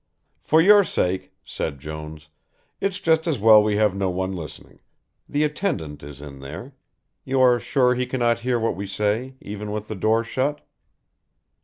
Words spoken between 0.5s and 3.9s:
your sake," said Jones, "it's just as well we